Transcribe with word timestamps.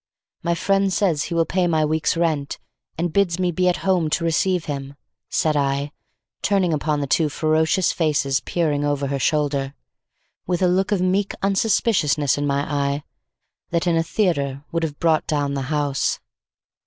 "My 0.41 0.55
friend 0.55 0.91
says 0.91 1.25
he 1.25 1.35
will 1.35 1.45
pay 1.45 1.67
my 1.67 1.85
week's 1.85 2.17
rent 2.17 2.57
and 2.97 3.13
bids 3.13 3.37
me 3.37 3.51
be 3.51 3.69
at 3.69 3.77
home 3.85 4.09
to 4.09 4.23
receive 4.23 4.65
him," 4.65 4.95
said 5.29 5.55
I, 5.55 5.91
turning 6.41 6.73
upon 6.73 7.01
the 7.01 7.05
two 7.05 7.29
ferocious 7.29 7.91
faces 7.91 8.39
peering 8.39 8.83
over 8.83 9.05
her 9.05 9.19
shoulder, 9.19 9.75
with 10.47 10.63
a 10.63 10.67
look 10.67 10.91
of 10.91 11.01
meek 11.01 11.35
unsuspiciousness 11.43 12.35
in 12.35 12.47
my 12.47 12.63
eye, 12.63 13.03
that 13.69 13.85
in 13.85 13.95
a 13.95 14.01
theatre 14.01 14.63
would 14.71 14.81
have 14.81 14.97
brought 14.97 15.27
down 15.27 15.53
the 15.53 15.61
house. 15.69 16.19